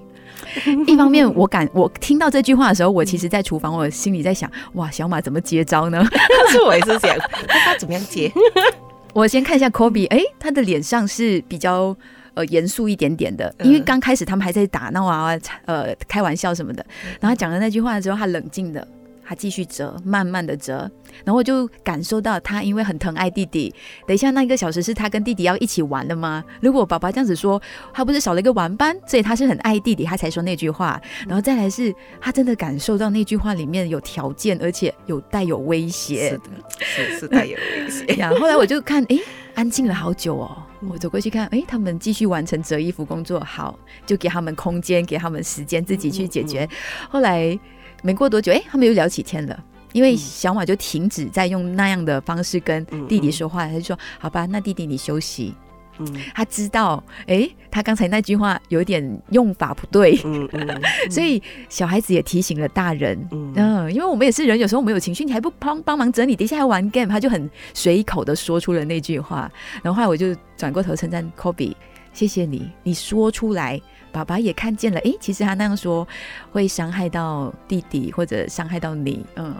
[0.87, 6.01] 一方面，我感我听到这句话的时候，我其实，在厨房，我心里在想：哇，小马怎么接招呢？
[6.51, 7.17] 是我也是想，
[7.49, 8.33] 他怎么样接？
[9.13, 11.97] 我先看一下 Kobe，哎，他的脸上是比较
[12.35, 16.87] 呃严肃一点点的，因为刚开始他们还在打闹啊，呃，开玩笑什么的。
[17.19, 18.87] 然后讲了那句话之后，他冷静的。”
[19.29, 20.91] 他继续折，慢慢的折，
[21.23, 23.75] 然后我就感受到他因为很疼爱弟弟。
[24.07, 26.43] 等一下那一个小时是他跟弟弟要一起玩的吗？
[26.63, 27.61] 如果爸爸这样子说，
[27.93, 30.99] 他不是少了一个玩伴，所以他是很爱弟弟，他才说那句话。
[31.27, 36.31] 然后再来是他真的感受到那句话里面有条件，而且有带有威胁。
[36.31, 36.45] 是的，
[36.79, 38.07] 是是带有威胁。
[38.15, 39.19] 呀，后来我就看，哎，
[39.55, 40.63] 安静了好久哦。
[40.89, 46.67] 我走过去看，哎，他们继续完成折衣服工作，好，就给他们空间，给他们时间自己去解决。
[47.11, 47.59] 后来。
[48.03, 49.65] 没过多久，哎，他们又聊起天了。
[49.93, 55.55] 因为小马就停止在用那样的方式跟弟弟说话，他就说：“好吧，那弟弟你休息。”
[56.01, 60.21] 嗯，他知道，哎，他刚才那句话有点用法不对。
[60.25, 60.81] 嗯 嗯，
[61.11, 63.19] 所以小孩子也提醒了大人。
[63.33, 69.51] 嗯，因为我们也是人，有时候我们有情绪，你还不帮帮忙整理，等一下还玩 game，他就很随口的说出了那句话。
[69.83, 71.75] 然后后来我就转过头称赞 Kobe，
[72.13, 73.81] 谢谢你，你说出来。
[74.13, 76.07] 爸爸也看见了，哎，其实他那样说
[76.51, 79.55] 会伤害到弟弟，或者伤害到你，嗯，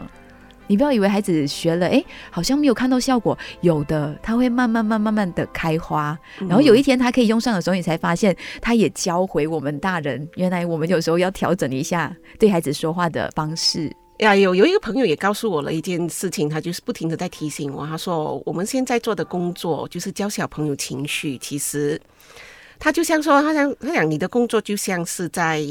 [0.67, 13.91] 你不要以为孩子学了，哎，好像没有看到效果，有的他会慢慢、慢、慢慢的开花，然后有一天他可以用上的时候，你才发现他也教回我们大人，原来我们有时候要调整一下对孩子说话的方式。
[14.17, 21.99] 呀，有有一个朋友也告诉我了一件事情，他就是不停的在提醒我，他说我们现在做的工作就是教小朋友情绪，其实。
[22.79, 25.61] 他就像说，他想，他想你的工作就像是在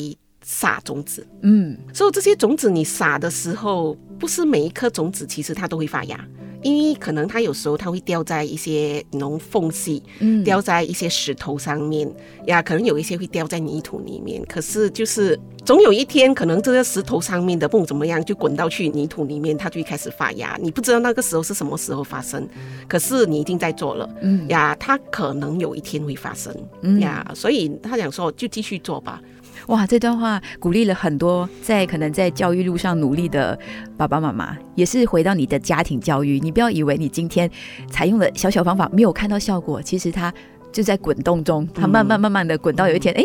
[0.50, 6.18] 撒种子，嗯，所以这些种子你撒的时候，不是每一颗种子其实它都会发芽。
[6.62, 12.10] 因为可能它有时候它会掉在一些农缝隙，嗯，掉在一些石头上面
[12.46, 14.42] 呀，可能有一些会掉在泥土里面。
[14.46, 20.58] 可是就是总有一天，可能这个石头上面的不怎么样，就滚到去泥土里面，它就会开始发芽。
[20.60, 22.48] 你不知道那个时候是什么时候发生，
[22.88, 29.22] 可是你已经在做了，嗯呀，它可能有一天会发生，嗯呀，所以他想说就继续做吧。
[29.68, 33.58] 哇，这段话鼓励了很多在可能在教育路上努力的
[33.98, 36.40] 爸爸妈妈，也是回到你的家庭教育。
[36.40, 37.50] 你不要以为你今天
[37.90, 40.32] 采用了小小方法没有看到效果，其实它
[40.72, 43.22] 就在滚动中，它慢慢慢慢的滚到有一天，哎，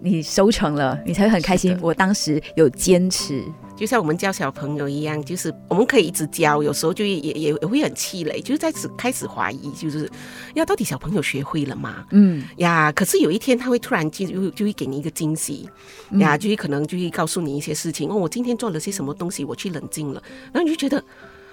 [0.00, 1.78] 你收成了，你才会很开心。
[1.80, 3.44] 我当时有坚持。
[3.76, 10.10] 就像我们教小朋友一样，就是我们可以一直教，有时候就也也也会很气馁，就是在此开始怀疑，就是
[10.54, 12.06] 要到底小朋友学会了吗？
[12.10, 15.68] 嗯呀，可是有一天他会突然就就就会给你一个惊喜
[16.12, 21.04] 呀，就会可能就会告诉你一些事情哦，我今天做了些什么东西，我去冷静了，然后你就觉得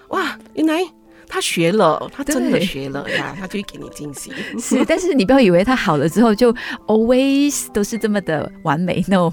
[0.09, 0.81] 哇，原来。
[1.33, 4.31] 他学了，他真的学了呀，他就会给你惊喜。
[4.61, 6.53] 是，但是你不要以为他好了之后就
[6.85, 9.31] always 都是这么的完美，no，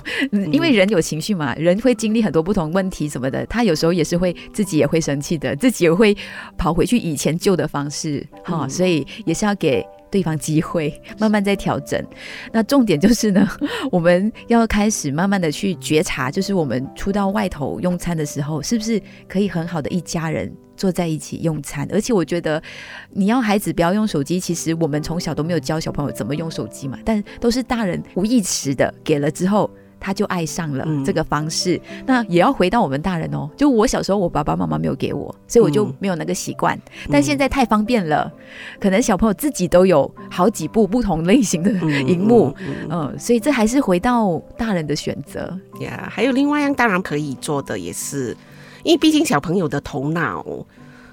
[0.51, 6.17] 因为人有情绪嘛，人会经历很多不同问题什么的，他有时候也是会自己也会生气的，自己也会
[6.57, 12.03] 跑回去以前旧的方式，哈，所以也是要给对方机会， 慢慢在调整。
[12.51, 13.47] 那重点就是呢，
[13.93, 20.51] 我们要开始慢慢的去觉察，就是我们出到外头用餐的时候，是不是可以很好的一家人。
[20.81, 22.63] 坐在一起用餐，而且我觉得
[23.11, 31.79] 你要孩子不要用手机，其实我们从小都没有教小朋友怎么用手机嘛，但都是大人无意识的给了之后，他就爱上了这个方式。
[32.07, 36.81] 那也要回到我们大人哦，就我小时候我爸爸妈妈没有给我，所以我就没有那个习惯。
[37.11, 38.33] 但现在太方便了，
[38.81, 41.71] 可能小朋友自己都有好几部不同类型的
[42.09, 42.57] 荧幕，
[42.89, 46.09] 嗯，所以这还是回到大人的选择呀。
[46.11, 48.35] 还有另外一样当然可以做的也是。
[48.83, 50.45] 因为毕竟小朋友的头脑，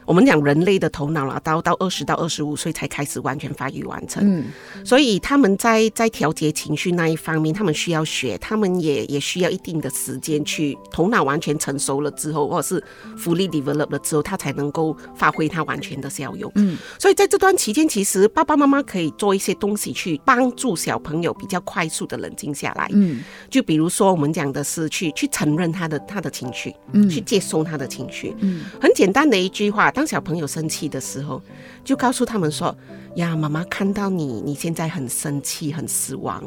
[0.08, 4.24] 我们讲人类的头脑啦，到到二十到二十五岁才开始完全发育完成。
[4.26, 4.46] 嗯，
[4.86, 12.82] 所以他们在在调节情绪那一方面，他们需要学，他们也也需要一定的时间去头脑完全成熟了之后，或者是
[13.18, 16.50] fully develop 了之后，他才能够发挥他完全的效用。
[16.56, 22.88] 嗯，所以在这段期间，其实爸爸妈妈可以做一些东西去帮助小朋友比较快速的冷静下来。
[22.94, 28.34] 嗯，就比如说我们讲的是去去承认他的他的情绪，嗯，去接收他的情绪。
[28.40, 29.92] 嗯，很简单的一句话。
[29.98, 31.42] 当小朋友生气的时候，
[31.84, 32.78] 就告诉他们说
[33.18, 36.44] ：“呀，妈妈看到你，你现在很生气，很失望。”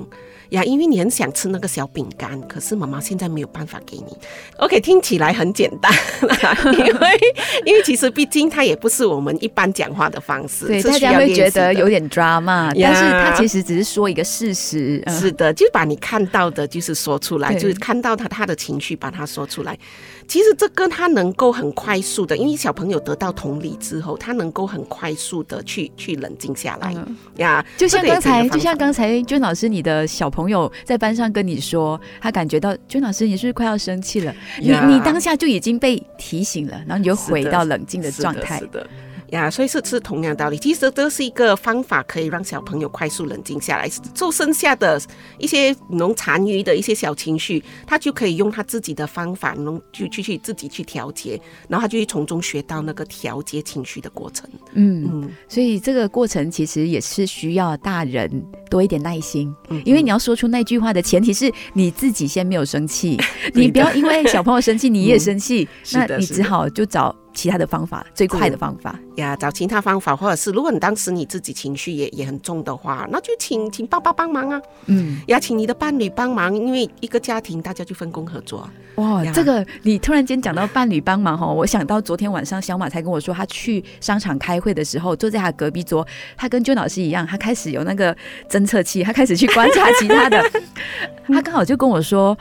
[0.51, 4.17] 呀，因为你很想吃那个小饼干，可是妈妈现在没有办法给你。
[4.59, 5.93] OK，听起来很简单，
[6.79, 7.09] 因为
[7.65, 15.03] 因为其实毕竟它也不是我们一般讲话的方式，对大家会觉得有点 drama，但是他其实只是说一个事实。
[15.09, 19.79] 是的，就把你看到的，就是说出来，就是看到他他的情绪，把它说出来。
[20.29, 26.95] 其实这跟他能够很快速的，因为小朋友得到同理之后，他能够很快速的去去冷静下来
[27.39, 27.65] 呀。
[27.77, 34.33] 就像刚才，就像刚才娟老师，你的小朋友在班上跟你说，他感觉到娟老师你是不是快要生气了？
[34.61, 38.63] 你你当下就已经被提醒了，然后你就回到冷静的状态。
[39.31, 40.59] 呀，所以是是同样道理。
[40.59, 43.89] 其实这是一个方法，可以让小朋友快速冷静下来。
[44.15, 45.01] 做剩下的
[45.39, 54.49] 一些能残余的一些小情绪，他就可以用他自己的方法，能就去去自己去调节，然后他就会从中学到那个调节情绪的过程。
[54.75, 58.31] 嗯，所以这个过程其实也是需要大人
[58.69, 63.17] 多一点耐心，因为你要说出那句话的前提是你自己先没有生气，
[63.55, 67.15] 你不要因为小朋友生气你也生气，那你只好就找。
[67.33, 68.99] 其他的方法，最快的方法。
[69.17, 78.69] 呀，找其他方法，或者是如果你当时你自己情绪也也很重的话，那就请请爸爸帮忙啊，嗯，邀请你的伴侣帮忙，因为一个家庭大家就分工合作。
[78.97, 88.17] 哇，这个你突然间讲到伴侣帮忙哈，我想到昨天晚上小马才跟我说，他去商场开会的时候，坐在他隔壁桌，他跟娟老师一样，他开始有那个
[88.49, 90.43] 侦测器，他开始去观察其他的，
[91.29, 92.37] 他刚好就跟我说。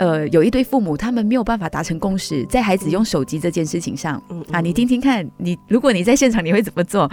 [0.00, 7.06] 呃，有一对父母，他们没有办法达成共识，在孩子用手机这件事情上，啊，你听听看，你如果你在现场，你会怎么做？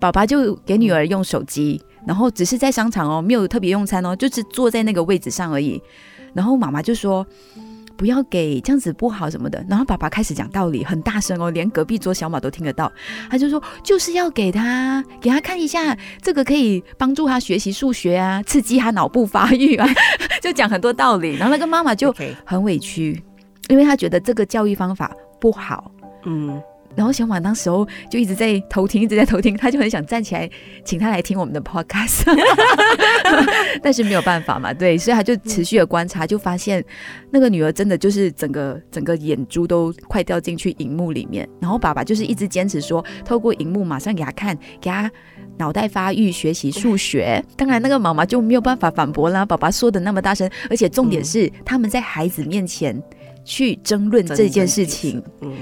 [0.00, 5.80] 爸爸就给女儿用手机，然后只是在商场哦，没有特别用餐哦，就是坐在那个位置上而已，
[6.34, 7.24] 然后妈妈就说。
[7.96, 12.90] 不要给这样子不好什么的，然后爸爸开始讲道理，很大声哦，连隔壁桌小马都听得到。
[13.30, 19.88] 他就说，就是要给他，给他看一下，这个可以帮助他学习数学啊，刺激他脑部发育啊，
[20.42, 21.36] 就讲很多道理。
[21.36, 23.22] 然后那个妈妈就很委屈，
[23.68, 25.90] 因为他觉得这个教育方法不好。
[26.24, 26.60] 嗯。
[26.96, 30.48] 然后小马当时候就一直在偷听，一直在偷听，他就很想站起来
[30.84, 32.22] 请他来听我们的 podcast，
[33.82, 36.84] 但是没有办法嘛，对，所以他就持续的观察，就发现
[37.30, 45.10] 那个女儿真的就是整个整个眼珠都快掉进去荧幕里面，然后爸爸就是一直坚持说，透过荧幕马上给他看，给他
[45.58, 47.44] 脑袋发育学习数学。
[47.56, 53.02] 当然那个妈妈就没有办法反驳啦，爸爸说的那么大声，而且重点是他们在孩子面前
[53.44, 55.52] 去争论这件事情，嗯，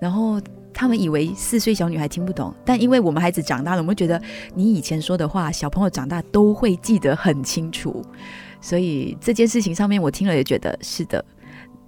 [0.00, 0.40] 然后。
[0.76, 4.20] 他们以为四岁小女孩听不懂，但因为我们孩子长大了，我们觉得
[4.54, 8.04] 你以前说的话，小朋友长大都会记得很清楚。
[8.60, 11.24] 所以这件事情上面，我听了也觉得是的。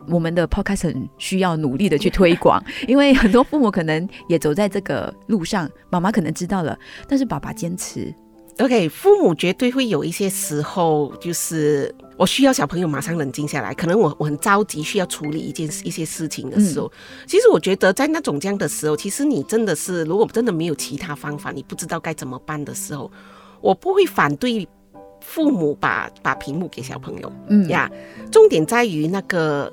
[0.09, 8.14] 我们的 podcast 很需要努力的去推广，因为很多父母可能也走在这个路上，妈妈可能知道了，但是爸爸坚持。
[8.58, 13.72] OK，父母绝对会有一些时候，就是我需要小朋友马上冷静下来。
[13.72, 16.90] 可能我我很着急，需要处理一件一些事情的时候，
[17.26, 23.10] 其实我觉得在那种这样的时候，其实你真的是，如果真的没有其他方法，你不知道该怎么办的时候，
[23.60, 24.66] 我不会反对
[25.20, 27.32] 父母把把屏幕给小朋友。
[27.48, 27.88] 嗯呀，
[28.32, 29.72] 重点在于那个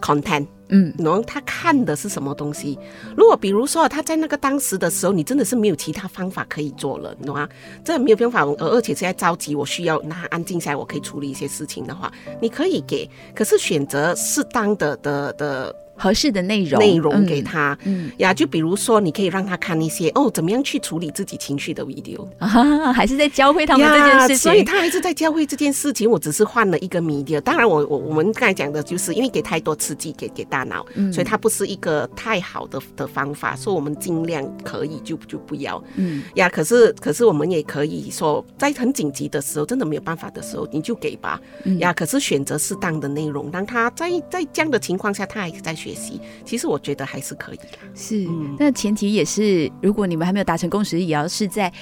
[0.00, 0.46] content。
[0.68, 2.78] 嗯，然后他看的是什么东西？
[3.16, 7.48] 如果比如说他在那个当时的时候，你真的是没有其他方法可以做了，懂吗？
[7.84, 15.74] 这没有办法，而且现在着急，我需要让他安静下来，我可以处理一些事情的话，你可以给，可是选择适当的的的。
[15.98, 16.78] 合适的内容。
[16.78, 26.08] 内容给他，嗯呀，就比如说，你可以让他看一些哦，怎么样去处理自己情绪的 video 啊，还是在教会他们这件事情，所以他还是在教会这件事情。
[26.08, 36.22] 我只是换了一个 media，当然，我我我们刚才讲的就是因为给太多刺激给给大脑，所以它不是一个太好的的方法，所以我们尽量可以就就不要，嗯。
[36.34, 41.40] 呀，可是可是我们也可以说，在很紧急的时候，真的没有办法的时候，你就给吧，
[41.80, 45.87] 呀，可是选择适当的内容，让他在在这样的情况下，他还是在学。
[45.88, 47.78] 学习，其实我觉得还是可以的。
[47.94, 48.26] 是，
[48.58, 51.72] 那前提也是，如果你们还没有达成共识，也要是在。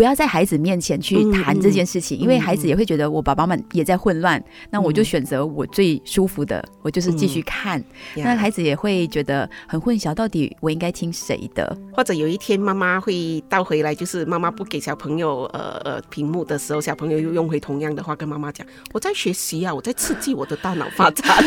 [0.00, 7.84] 不要在孩子面前去谈这件事情，因为孩子也会觉得我爸爸们也在混乱，那我就选择我最舒服的，我就是继续看。
[8.14, 11.76] 那孩子也会觉得很混淆，到底我应该听谁的？
[11.92, 21.44] 或者有一天妈妈会倒回来，就是妈妈不给小朋友呃呃屏幕的时候，小朋友又用回同样的话跟妈妈讲：“我在学习啊，我在刺激我的大脑发展。”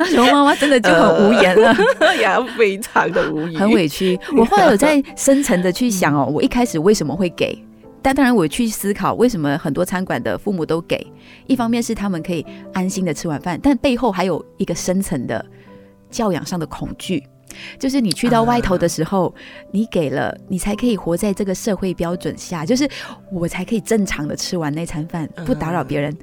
[0.00, 1.72] 那时候妈妈真的就很无言了，
[2.20, 4.18] 呀，非常的无语，很委屈。
[4.36, 7.56] 我后来有在深层的去想哦，我一开始为什么会给？
[8.02, 11.06] 但当然我去思考，为什么很多餐馆的父母都给？
[11.46, 15.44] 一方面是他们可以安心的吃晚饭，但背后还有一个深层的
[16.10, 17.22] 教养上的恐惧，
[17.78, 19.34] 就是你去到外头的时候，
[19.70, 22.88] 你给了，你才可以活在这个社会标准下，就是
[23.30, 26.16] 我才可以正常的吃完那餐饭，不打扰别人，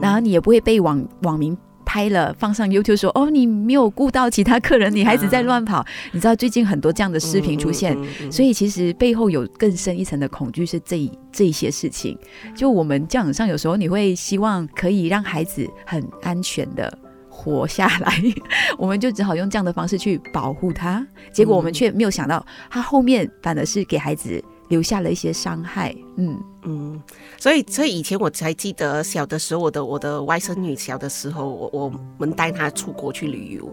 [0.00, 1.56] 然后你也不会被网网民。
[1.92, 5.84] 拍了放上 YouTube 说哦，你没有顾到其他客人，你孩子在乱跑。
[6.10, 7.94] 你知道最近很多这样的视频出现，
[8.32, 12.16] 所以其实背后有更深一层的恐惧是这这些事情。
[12.56, 16.90] 就我们教养上有时候你会希望可以让孩子很安全的
[17.28, 18.22] 活下来，
[18.78, 21.06] 我们就只好用这样的方式去保护他。
[21.30, 24.42] 结果我们却没有想到，他后面反而是给孩子。
[24.68, 27.02] 留下了一些伤害，嗯嗯，
[27.38, 33.68] 所以所以以前我才记得小的时候，我的我的外甥女小的时候，我我们带她出国去旅游。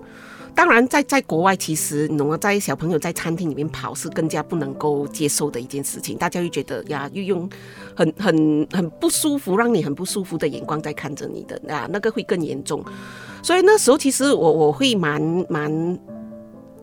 [0.55, 6.17] 当然，在在国外，其实你懂在小朋友在餐厅里面跑是更加不能够接受的一件事情。
[6.17, 7.49] 大家又觉得呀，又用
[7.95, 12.83] 很很很不舒服，让你很不舒服的眼光在看着你的啊，那个会更严重。
[13.41, 15.99] 所以那时候，其实我我会蛮蛮。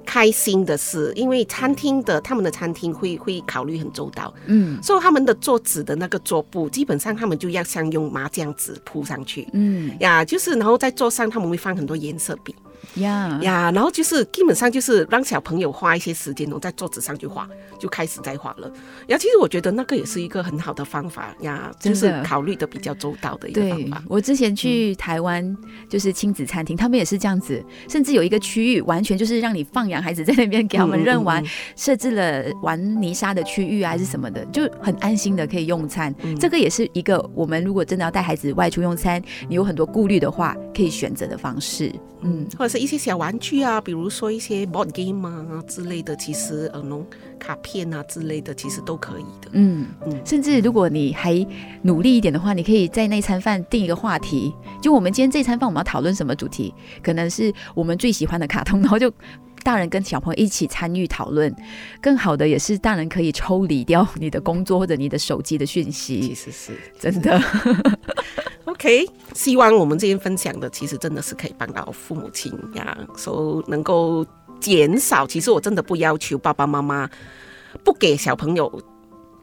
[0.06, 9.94] 开心的是，因为餐厅的他们的餐厅会会考虑很周到，嗯，所以他们的桌子的那个桌布，基本上他们就要像用麻将纸铺上去，嗯。
[10.00, 12.54] 呀，就是然后在桌上他们会放很多颜色笔。
[12.96, 17.48] 呀呀，然后就是基本上就是让小朋友花一些时间哦，在桌子上去画，
[17.78, 18.70] 就开始在画了。
[19.06, 24.02] 然后，其实我觉得那个也是一个很好的方法呀，就是考虑的比较周到的一个方法。
[24.08, 25.56] 我之前去台湾
[25.88, 31.44] 就是亲子餐厅，他们也是这样子，甚至有一个区域完全就是让你放养孩子在那边给他们认玩，
[31.76, 36.14] 设置了玩泥沙的区域啊，还是什么的，就很安心的可以用餐。
[36.40, 41.92] 这个也是一个我们如果真的要带孩子外出用餐，你有很多顾虑的话，可以选择的方式。
[42.22, 47.06] 嗯，或者是一些小玩具啊，比如说一些 board game 啊之类的，其实呃，弄
[47.38, 49.50] 卡片啊之类的，其实都可以的。
[49.52, 51.46] 嗯嗯，甚至如果你还
[51.82, 54.52] 努力一点的话，你可以在那餐饭定一个话题，
[54.82, 56.72] 就我们今天这餐饭我们要讨论什么主题？
[57.02, 59.12] 可能是我们最喜欢的卡通，然后就
[59.66, 61.52] 大人跟小朋友一起参与讨论。
[62.00, 66.20] 更好的也是大人可以抽离掉你的工作或者你的手机的讯息。
[66.20, 67.42] 其实是真的。
[68.66, 69.04] OK，
[69.34, 74.24] 希望我们今天分享的，其实真的是可以帮到父母亲呀，说能够
[74.60, 75.26] 减少。
[75.26, 77.10] 其实我真的不要求爸爸妈妈
[77.82, 78.80] 不给小朋友。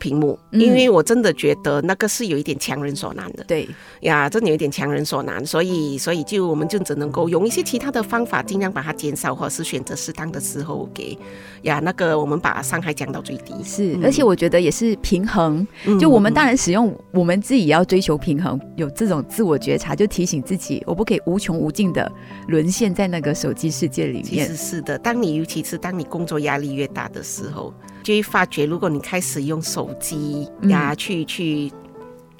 [0.04, 3.44] 屏幕，因为我真的觉得那个是有一点强人所难的。
[3.46, 3.66] 对
[4.02, 11.18] 呀，真的有一点强人所难，所以，所以就我们就只能够用一些其他的方法，尽量把它减少，或者是选择适当的时候给
[11.62, 13.54] 呀，那个我们把伤害降到最低。
[13.64, 15.66] 是，而且我觉得也是平衡。
[15.98, 22.12] 就我们当然使用，我们自己也要追求平衡，有这种自我觉察，就提醒自己，我不可以无穷无尽的
[22.50, 24.26] 沦陷在那个手机世界里面。
[24.26, 27.74] 其实是的，当你尤其是当你工作压力越大的时候。
[28.04, 31.72] 就会发觉，如果你开始用手机呀去去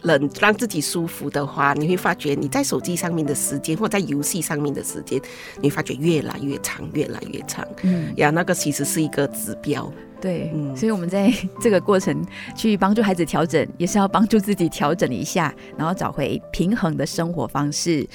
[0.04, 5.20] 冷让自己舒服的话，你会发觉你在手机上面的时间，或在游戏上面的时间，
[5.62, 7.66] 你发觉越来越长，越来越长。
[7.84, 9.92] 嗯，呀，那个其实是一个指标。
[10.24, 18.08] 对，嗯所以我们在 这个过程去帮助孩子调整，也是要帮助自己调整一下，然后找回平衡的生活方式。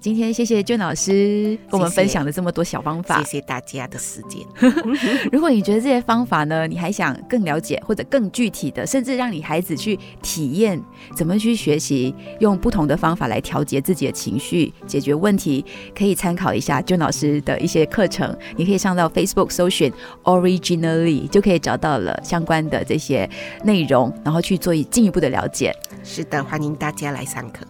[0.00, 4.46] 今天谢谢娟老师跟我们分享了这么多小方法，谢谢大家的时间。
[5.32, 10.80] 如果你觉得这些方法呢，你还想更了解或者更具体的，甚至让你孩子去体验
[11.16, 15.64] 怎么去学习，用不同的方法来调节自己的情绪、解决问题，
[15.98, 18.32] 可以参考一下娟老师的一些课程。
[18.56, 19.92] 你可以上到 Facebook 搜寻
[20.22, 21.62] Originally 就可以。
[21.66, 23.28] 找到了相关的这些
[23.64, 25.74] 内容，然后去做进一步的了解。
[26.04, 27.66] 是的，欢迎大家来上课。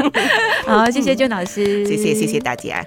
[0.64, 2.82] 好，谢谢娟老师， 谢谢谢谢大家。